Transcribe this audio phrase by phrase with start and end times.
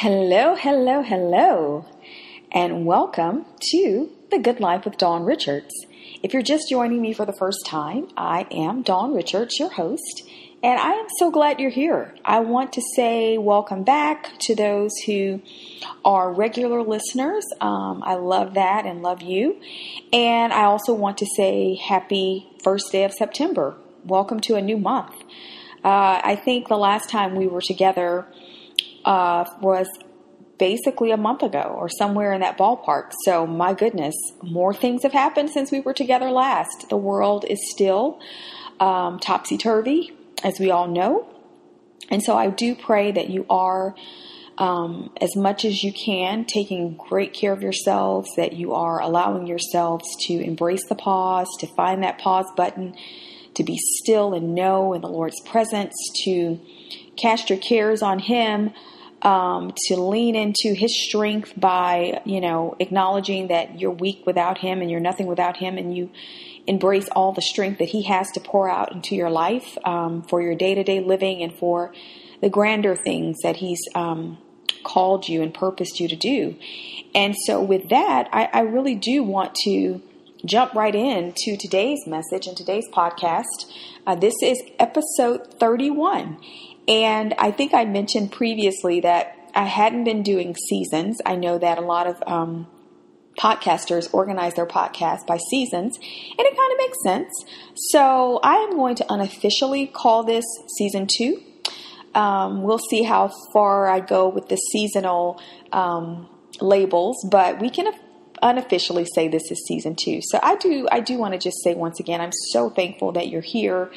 [0.00, 1.86] Hello, hello, hello,
[2.52, 5.72] and welcome to The Good Life with Dawn Richards.
[6.22, 10.28] If you're just joining me for the first time, I am Dawn Richards, your host,
[10.62, 12.14] and I am so glad you're here.
[12.26, 15.40] I want to say welcome back to those who
[16.04, 17.46] are regular listeners.
[17.62, 19.58] Um, I love that and love you.
[20.12, 23.74] And I also want to say happy first day of September.
[24.04, 25.14] Welcome to a new month.
[25.82, 28.26] Uh, I think the last time we were together
[29.06, 29.88] uh, was
[30.58, 33.12] basically a month ago or somewhere in that ballpark.
[33.24, 36.88] So, my goodness, more things have happened since we were together last.
[36.90, 38.20] The world is still
[38.80, 40.12] um, topsy turvy,
[40.42, 41.28] as we all know.
[42.10, 43.94] And so, I do pray that you are.
[44.58, 49.46] Um, as much as you can, taking great care of yourselves, that you are allowing
[49.46, 52.96] yourselves to embrace the pause, to find that pause button,
[53.52, 55.92] to be still and know in the Lord's presence,
[56.24, 56.58] to
[57.16, 58.72] cast your cares on Him,
[59.22, 64.80] um, to lean into his strength by, you know, acknowledging that you're weak without him
[64.80, 66.10] and you're nothing without him, and you
[66.66, 70.42] embrace all the strength that he has to pour out into your life um, for
[70.42, 71.92] your day to day living and for
[72.40, 74.38] the grander things that he's um,
[74.84, 76.56] called you and purposed you to do.
[77.14, 80.02] And so, with that, I, I really do want to
[80.44, 83.72] jump right into today's message and today's podcast.
[84.06, 86.38] Uh, this is episode 31.
[86.88, 91.20] And I think I mentioned previously that I hadn't been doing seasons.
[91.24, 92.66] I know that a lot of um,
[93.38, 97.44] podcasters organize their podcast by seasons, and it kind of makes sense.
[97.74, 100.44] So I am going to unofficially call this
[100.78, 101.42] season two.
[102.14, 105.40] Um, we'll see how far I go with the seasonal
[105.72, 106.28] um,
[106.60, 107.92] labels, but we can
[108.42, 110.20] unofficially say this is season two.
[110.22, 113.28] So I do I do want to just say once again, I'm so thankful that
[113.28, 113.90] you're here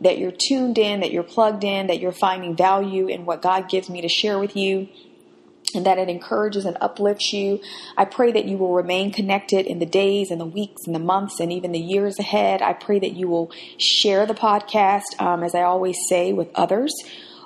[0.00, 3.68] that you're tuned in, that you're plugged in, that you're finding value in what God
[3.68, 4.88] gives me to share with you
[5.74, 7.60] and that it encourages and uplifts you.
[7.96, 11.00] I pray that you will remain connected in the days and the weeks and the
[11.00, 12.62] months and even the years ahead.
[12.62, 16.92] I pray that you will share the podcast, um, as I always say, with others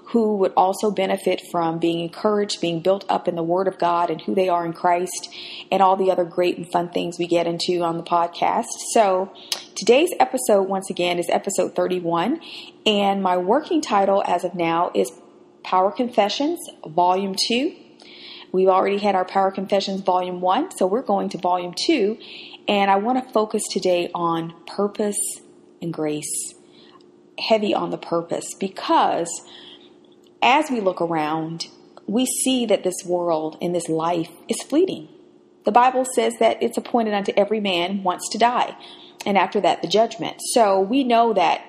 [0.07, 4.11] who would also benefit from being encouraged, being built up in the Word of God
[4.11, 5.29] and who they are in Christ,
[5.73, 8.67] and all the other great and fun things we get into on the podcast.
[8.93, 9.33] So,
[9.75, 12.41] today's episode, once again, is episode 31,
[12.85, 15.11] and my working title as of now is
[15.63, 17.75] Power Confessions, Volume 2.
[18.53, 22.19] We've already had our Power Confessions Volume 1, so we're going to Volume 2,
[22.69, 25.19] and I want to focus today on purpose
[25.83, 26.55] and grace.
[27.37, 29.29] Heavy on the purpose because
[30.45, 31.67] as we look around,
[32.07, 35.09] we see that this world and this life is fleeting.
[35.65, 38.77] The Bible says that it's appointed unto every man once to die,
[39.25, 40.37] and after that, the judgment.
[40.53, 41.65] So we know that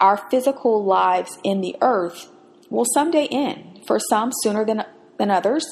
[0.00, 2.28] our physical lives in the earth
[2.68, 4.84] will someday end, for some sooner than,
[5.18, 5.64] than others.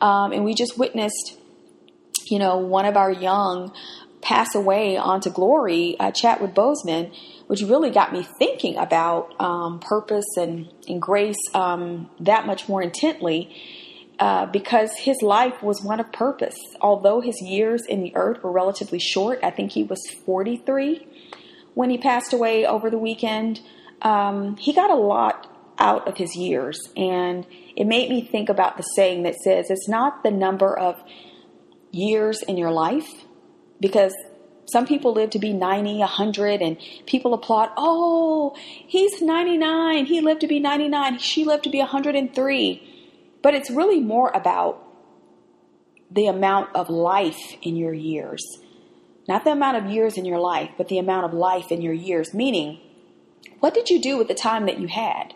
[0.00, 1.38] Um, and we just witnessed,
[2.26, 3.72] you know, one of our young
[4.20, 7.14] pass away onto glory, uh, Chadwick Boseman,
[7.46, 12.82] which really got me thinking about um, purpose and, and grace um, that much more
[12.82, 13.54] intently.
[14.20, 16.56] Uh, because his life was one of purpose.
[16.80, 21.04] Although his years in the earth were relatively short, I think he was 43
[21.74, 23.60] when he passed away over the weekend.
[24.02, 27.44] Um, he got a lot out of his years, and
[27.74, 31.02] it made me think about the saying that says it's not the number of
[31.90, 33.08] years in your life,
[33.80, 34.14] because
[34.66, 40.40] some people live to be 90, 100, and people applaud, oh, he's 99, he lived
[40.40, 42.90] to be 99, she lived to be 103.
[43.42, 44.82] But it's really more about
[46.10, 48.42] the amount of life in your years.
[49.28, 51.92] Not the amount of years in your life, but the amount of life in your
[51.92, 52.32] years.
[52.32, 52.80] Meaning,
[53.60, 55.34] what did you do with the time that you had?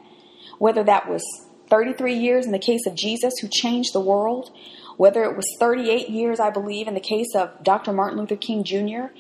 [0.59, 1.23] Whether that was
[1.71, 4.51] 33 years in the case of Jesus, who changed the world,
[4.99, 7.93] whether it was 38 years, I believe, in the case of Dr.
[7.93, 9.15] Martin Luther King Jr.,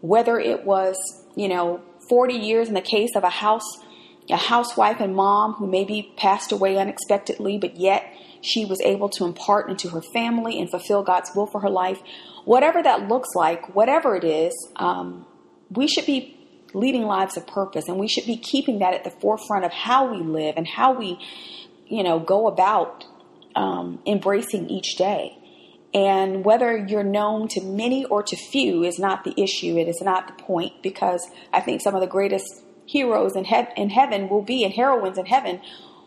[0.00, 0.96] whether it was,
[1.34, 3.68] you know, 40 years in the case of a house,
[4.30, 8.04] a housewife and mom who maybe passed away unexpectedly, but yet
[8.40, 12.00] she was able to impart into her family and fulfill God's will for her life.
[12.44, 15.26] Whatever that looks like, whatever it is, um,
[15.70, 16.38] we should be
[16.72, 20.08] leading lives of purpose and we should be keeping that at the forefront of how
[20.08, 21.18] we live and how we,
[21.88, 23.04] you know, go about
[23.56, 25.36] um, embracing each day.
[25.94, 29.78] And whether you're known to many or to few is not the issue.
[29.78, 32.46] It is not the point because I think some of the greatest
[32.84, 35.60] heroes in, he- in heaven will be, and heroines in heaven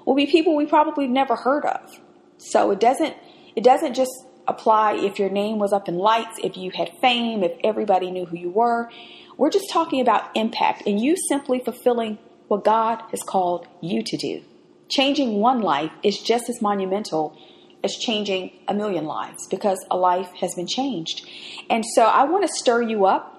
[0.05, 1.99] will be people we probably never heard of.
[2.37, 3.15] So it doesn't,
[3.55, 4.11] it doesn't just
[4.47, 8.25] apply if your name was up in lights, if you had fame, if everybody knew
[8.25, 8.89] who you were.
[9.37, 12.17] We're just talking about impact and you simply fulfilling
[12.47, 14.43] what God has called you to do.
[14.89, 17.37] Changing one life is just as monumental
[17.83, 21.27] as changing a million lives because a life has been changed.
[21.69, 23.35] And so I want to stir you up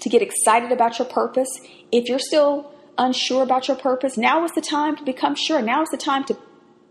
[0.00, 1.48] to get excited about your purpose.
[1.90, 5.62] If you're still unsure about your purpose, now is the time to become sure.
[5.62, 6.36] Now is the time to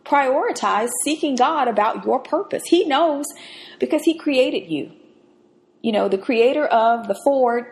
[0.04, 2.64] prioritize seeking God about your purpose.
[2.66, 3.26] He knows
[3.80, 4.92] because He created you.
[5.82, 7.66] You know, the creator of the Ford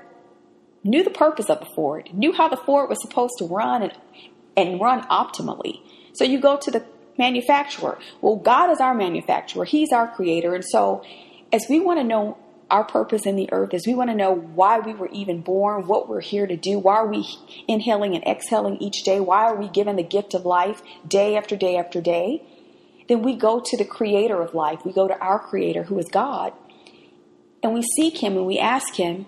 [0.83, 3.93] knew the purpose of the Ford, knew how the Ford was supposed to run and,
[4.59, 5.81] and run optimally.
[6.13, 6.85] So you go to the
[7.17, 7.97] manufacturer.
[8.21, 10.53] Well, God is our manufacturer, He's our creator.
[10.53, 11.03] And so,
[11.51, 12.37] as we want to know
[12.69, 15.87] our purpose in the earth, as we want to know why we were even born,
[15.87, 17.27] what we're here to do, why are we
[17.67, 21.55] inhaling and exhaling each day, why are we given the gift of life day after
[21.55, 22.43] day after day,
[23.07, 24.85] then we go to the creator of life.
[24.85, 26.53] We go to our creator, who is God,
[27.63, 29.25] and we seek Him and we ask Him.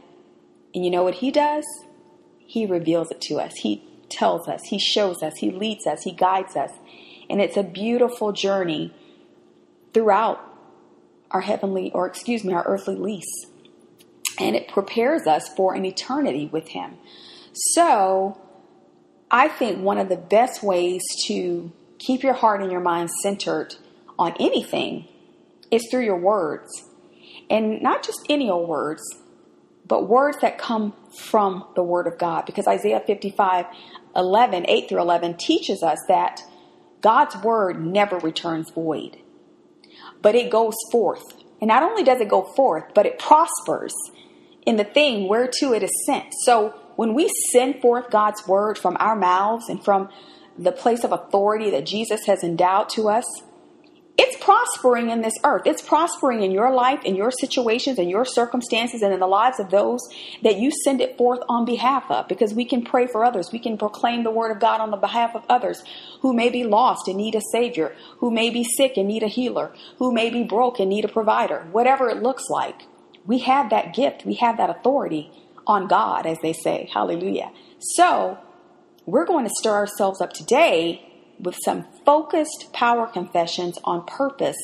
[0.75, 1.65] And you know what He does?
[2.37, 3.53] He reveals it to us.
[3.55, 6.71] He tells us, He shows us, He leads us, He guides us.
[7.29, 8.93] And it's a beautiful journey
[9.93, 10.39] throughout
[11.31, 13.45] our heavenly, or excuse me, our earthly lease.
[14.39, 16.97] And it prepares us for an eternity with Him.
[17.53, 18.39] So,
[19.29, 23.75] I think one of the best ways to keep your heart and your mind centered
[24.19, 25.07] on anything
[25.71, 26.69] is through your words.
[27.49, 29.01] And not just any old words,
[29.91, 32.45] but words that come from the Word of God.
[32.45, 33.65] Because Isaiah 55
[34.15, 36.41] 11, 8 through 11 teaches us that
[37.01, 39.17] God's Word never returns void
[40.21, 41.35] but it goes forth.
[41.59, 43.93] And not only does it go forth, but it prospers
[44.65, 46.33] in the thing whereto it is sent.
[46.45, 50.09] So when we send forth God's word from our mouths and from
[50.57, 53.25] the place of authority that Jesus has endowed to us,
[54.17, 55.63] it's prospering in this earth.
[55.65, 59.59] It's prospering in your life, in your situations, in your circumstances, and in the lives
[59.59, 60.01] of those
[60.43, 62.27] that you send it forth on behalf of.
[62.27, 63.51] Because we can pray for others.
[63.51, 65.83] We can proclaim the word of God on the behalf of others
[66.21, 69.27] who may be lost and need a savior, who may be sick and need a
[69.27, 71.67] healer, who may be broke and need a provider.
[71.71, 72.83] Whatever it looks like,
[73.25, 74.25] we have that gift.
[74.25, 75.31] We have that authority
[75.65, 76.89] on God, as they say.
[76.93, 77.51] Hallelujah.
[77.79, 78.37] So,
[79.05, 81.10] we're going to stir ourselves up today
[81.41, 84.57] with some focused power confessions on purpose.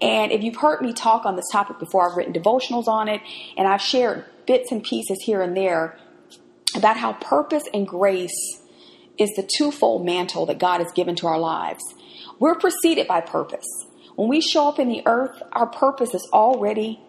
[0.00, 3.20] And if you've heard me talk on this topic before, I've written devotionals on it
[3.56, 5.98] and I've shared bits and pieces here and there
[6.74, 8.60] about how purpose and grace
[9.18, 11.82] is the twofold mantle that God has given to our lives.
[12.38, 13.66] We're preceded by purpose.
[14.14, 17.00] When we show up in the earth, our purpose is already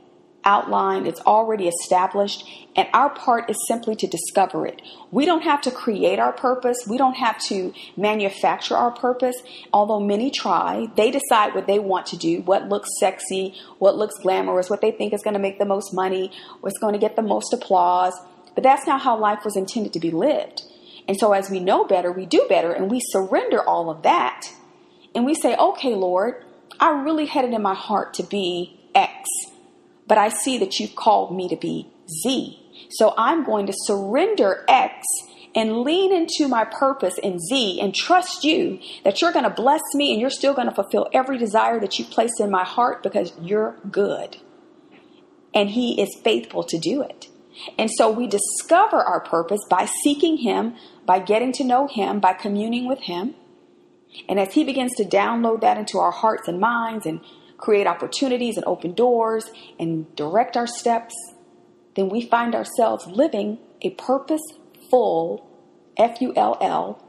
[0.48, 4.82] outlined, it's already established, and our part is simply to discover it.
[5.12, 9.36] We don't have to create our purpose, we don't have to manufacture our purpose,
[9.74, 10.88] although many try.
[10.96, 14.92] They decide what they want to do, what looks sexy, what looks glamorous, what they
[14.92, 18.14] think is going to make the most money, what's going to get the most applause.
[18.56, 20.64] But that's not how life was intended to be lived.
[21.10, 24.48] And so, as we know better, we do better, and we surrender all of that.
[25.14, 26.44] And we say, okay, Lord,
[26.80, 29.28] I really had it in my heart to be X
[30.08, 31.90] but I see that you've called me to be
[32.24, 32.60] Z.
[32.90, 35.06] So I'm going to surrender X
[35.56, 39.82] and lean into my purpose in Z and trust you that you're going to bless
[39.96, 43.02] me and you're still going to fulfill every desire that you've placed in my heart
[43.02, 44.38] because you're good.
[45.54, 47.28] And He is faithful to do it.
[47.78, 50.76] And so we discover our purpose by seeking Him,
[51.06, 53.34] by getting to know Him, by communing with Him.
[54.30, 57.22] And as He begins to download that into our hearts and minds and
[57.58, 59.50] create opportunities and open doors
[59.80, 61.16] and direct our steps,
[61.96, 65.50] then we find ourselves living a purposeful,
[65.98, 67.04] F U L L,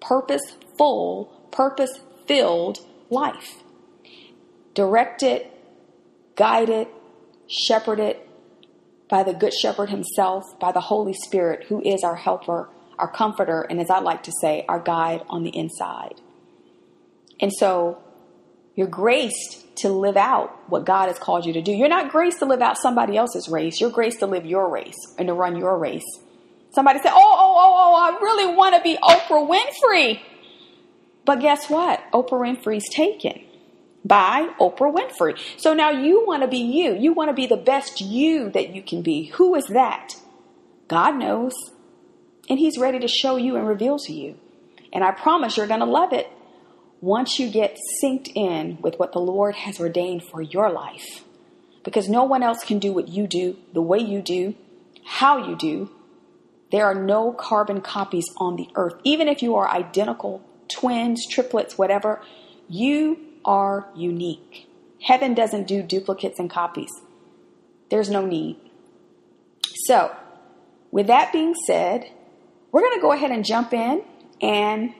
[0.00, 2.78] purposeful, purpose filled
[3.10, 3.62] life.
[4.74, 5.46] Directed,
[6.34, 6.88] guided,
[7.46, 8.16] shepherded
[9.08, 13.60] by the Good Shepherd Himself, by the Holy Spirit, who is our helper, our comforter,
[13.62, 16.20] and as I like to say, our guide on the inside.
[17.40, 18.02] And so
[18.74, 21.72] you're graced to live out what God has called you to do.
[21.72, 23.80] You're not graced to live out somebody else's race.
[23.80, 26.04] You're graced to live your race and to run your race.
[26.74, 30.20] Somebody said, Oh, oh, oh, oh, I really want to be Oprah Winfrey.
[31.24, 32.02] But guess what?
[32.12, 33.40] Oprah Winfrey's taken
[34.04, 35.38] by Oprah Winfrey.
[35.56, 36.94] So now you want to be you.
[36.94, 39.26] You want to be the best you that you can be.
[39.34, 40.14] Who is that?
[40.88, 41.54] God knows.
[42.48, 44.36] And He's ready to show you and reveal to you.
[44.92, 46.28] And I promise you're going to love it
[47.04, 51.22] once you get synced in with what the Lord has ordained for your life,
[51.84, 54.54] because no one else can do what you do, the way you do,
[55.04, 55.90] how you do,
[56.72, 58.94] there are no carbon copies on the earth.
[59.04, 62.22] Even if you are identical, twins, triplets, whatever,
[62.68, 64.66] you are unique.
[65.02, 66.90] Heaven doesn't do duplicates and copies.
[67.90, 68.56] There's no need.
[69.84, 70.10] So,
[70.90, 72.10] with that being said,
[72.72, 74.02] we're going to go ahead and jump in
[74.40, 74.94] and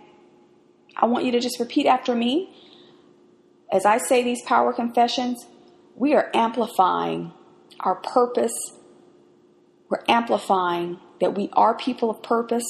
[0.97, 2.55] I want you to just repeat after me.
[3.75, 5.47] as I say these power confessions,
[5.97, 7.33] we are amplifying
[7.81, 8.55] our purpose.
[9.89, 12.65] We're amplifying that we are people of purpose.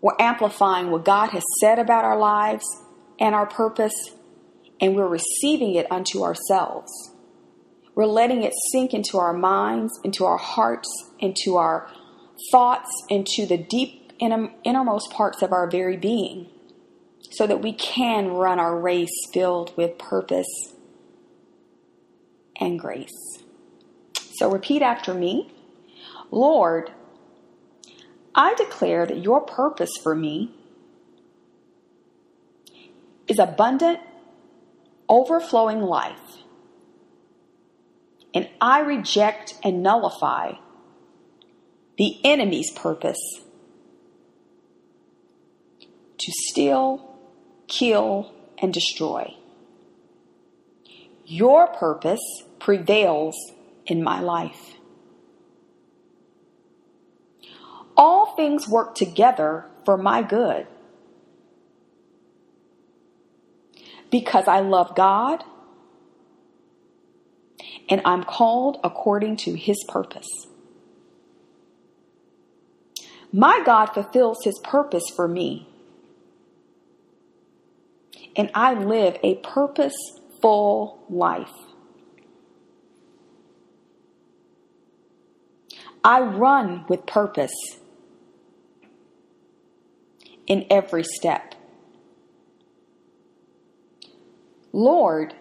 [0.00, 2.64] We're amplifying what God has said about our lives
[3.18, 3.94] and our purpose,
[4.80, 6.92] and we're receiving it unto ourselves.
[7.94, 11.90] We're letting it sink into our minds, into our hearts, into our
[12.52, 16.50] thoughts, into the deep innermost parts of our very being,
[17.30, 20.74] so that we can run our race filled with purpose
[22.58, 23.42] and grace.
[24.38, 25.52] So repeat after me
[26.30, 26.90] Lord,
[28.34, 30.52] I declare that your purpose for me
[33.28, 34.00] is abundant,
[35.08, 36.42] overflowing life.
[38.34, 40.54] And I reject and nullify
[41.96, 43.40] the enemy's purpose
[46.18, 47.15] to steal,
[47.68, 49.34] kill, and destroy.
[51.24, 52.20] Your purpose
[52.58, 53.34] prevails
[53.86, 54.74] in my life.
[57.96, 60.66] All things work together for my good
[64.10, 65.42] because I love God
[67.88, 70.28] and I'm called according to his purpose.
[73.32, 75.68] My God fulfills his purpose for me.
[78.36, 81.52] And I live a purposeful life.
[86.04, 87.54] I run with purpose
[90.46, 91.54] in every step.
[94.72, 95.34] Lord,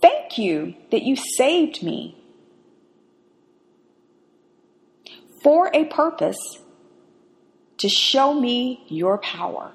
[0.00, 2.16] thank you that you saved me
[5.42, 6.38] for a purpose
[7.78, 9.72] to show me your power.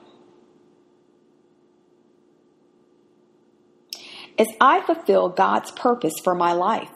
[4.38, 6.90] As I fulfill God's purpose for my life,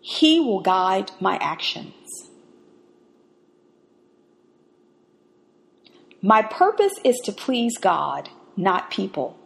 [0.00, 1.94] He will guide my actions.
[6.20, 9.38] My purpose is to please God, not people.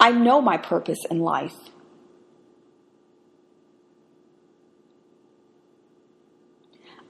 [0.00, 1.54] I know my purpose in life.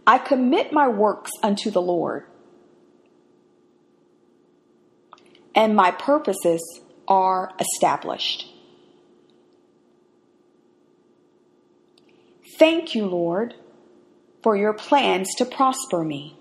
[0.06, 2.24] I commit my works unto the Lord,
[5.54, 6.62] and my purposes
[7.08, 8.46] are established.
[12.58, 13.54] Thank you, Lord
[14.44, 16.36] for your plans to prosper me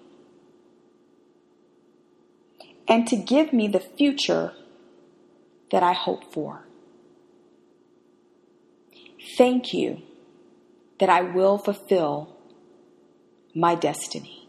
[2.85, 4.51] and to give me the future
[5.71, 6.67] that I hope for.
[9.37, 10.01] Thank you
[10.99, 12.32] that I will fulfill
[13.53, 14.47] my destiny.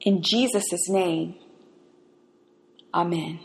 [0.00, 1.36] In Jesus' name,
[2.94, 3.40] Amen.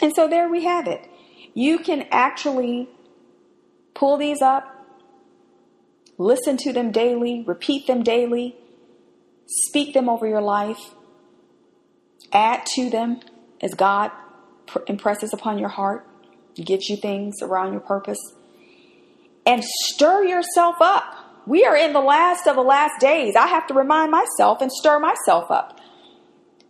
[0.00, 1.06] And so there we have it.
[1.52, 2.88] You can actually
[4.00, 4.64] Pull these up,
[6.16, 8.56] listen to them daily, repeat them daily,
[9.46, 10.94] speak them over your life,
[12.32, 13.20] add to them
[13.60, 14.10] as God
[14.86, 16.06] impresses upon your heart,
[16.54, 18.18] gives you things around your purpose,
[19.50, 21.42] and stir yourself up.
[21.44, 23.34] We are in the last of the last days.
[23.34, 25.80] I have to remind myself and stir myself up.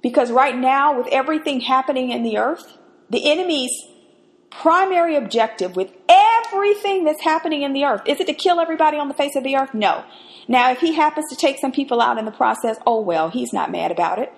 [0.03, 2.79] Because right now, with everything happening in the earth,
[3.11, 3.71] the enemy's
[4.49, 8.01] primary objective with everything that's happening in the earth.
[8.07, 9.75] Is it to kill everybody on the face of the earth?
[9.75, 10.03] No.
[10.49, 13.53] Now, if he happens to take some people out in the process, oh well, he's
[13.53, 14.33] not mad about it.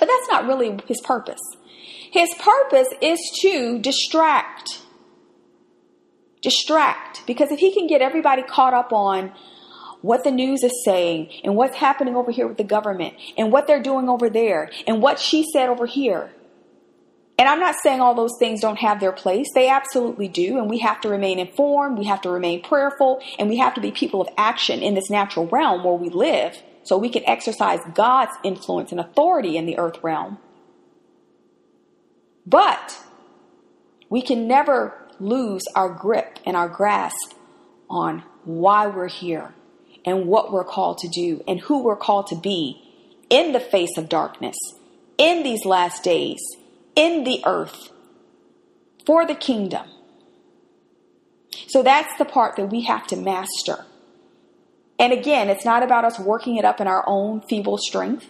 [0.00, 1.40] But that's not really his purpose.
[2.10, 4.80] His purpose is to distract.
[6.42, 7.22] Distract.
[7.26, 9.32] Because if he can get everybody caught up on
[10.02, 13.66] what the news is saying and what's happening over here with the government and what
[13.66, 16.30] they're doing over there and what she said over here,
[17.40, 19.46] and I'm not saying all those things don't have their place.
[19.54, 20.58] They absolutely do.
[20.58, 21.96] And we have to remain informed.
[21.96, 23.22] We have to remain prayerful.
[23.38, 26.62] And we have to be people of action in this natural realm where we live
[26.82, 30.36] so we can exercise God's influence and authority in the earth realm.
[32.44, 32.98] But
[34.10, 37.34] we can never lose our grip and our grasp
[37.88, 39.54] on why we're here
[40.04, 42.82] and what we're called to do and who we're called to be
[43.28, 44.56] in the face of darkness
[45.18, 46.40] in these last days
[46.96, 47.90] in the earth
[49.06, 49.86] for the kingdom.
[51.68, 53.84] So that's the part that we have to master.
[54.98, 58.28] And again, it's not about us working it up in our own feeble strength.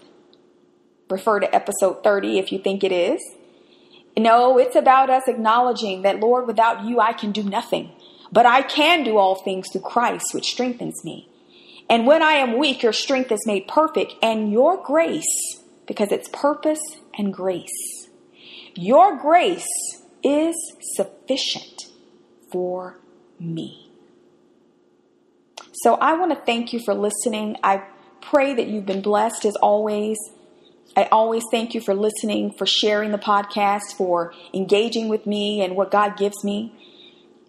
[1.09, 3.21] Refer to episode 30 if you think it is.
[4.21, 7.91] No, it's about us acknowledging that, Lord, without you, I can do nothing.
[8.31, 11.29] But I can do all things through Christ, which strengthens me.
[11.89, 16.29] And when I am weak, your strength is made perfect, and your grace, because it's
[16.29, 16.83] purpose
[17.17, 18.09] and grace,
[18.75, 19.67] your grace
[20.23, 20.55] is
[20.95, 21.87] sufficient
[22.53, 22.99] for
[23.39, 23.91] me.
[25.73, 27.57] So I want to thank you for listening.
[27.65, 27.85] I
[28.21, 30.19] pray that you've been blessed as always.
[30.97, 35.77] I always thank you for listening, for sharing the podcast, for engaging with me and
[35.77, 36.75] what God gives me.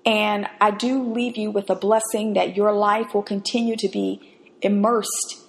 [0.05, 4.38] And I do leave you with a blessing that your life will continue to be
[4.62, 5.39] immersed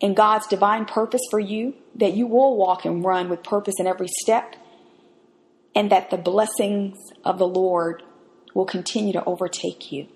[0.00, 3.86] in God's divine purpose for you, that you will walk and run with purpose in
[3.86, 4.56] every step,
[5.74, 8.02] and that the blessings of the Lord
[8.54, 10.08] will continue to overtake you.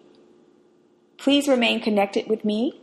[1.19, 2.81] Please remain connected with me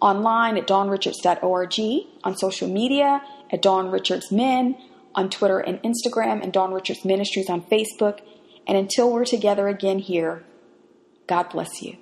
[0.00, 1.80] online at dawnrichards.org,
[2.24, 3.22] on social media
[3.52, 4.76] at Dawn Richards Min,
[5.14, 8.20] on Twitter and Instagram, and Dawn Richards Ministries on Facebook.
[8.66, 10.44] And until we're together again here,
[11.26, 11.96] God bless you.